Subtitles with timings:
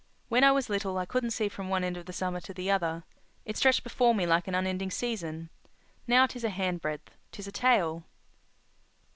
[0.29, 2.71] When I was little I couldn't see from one end of the summer to the
[2.71, 3.03] other.
[3.45, 5.51] It stretched before me like an unending season.
[6.07, 8.03] Now, ''tis a handbreadth, 'tis a tale.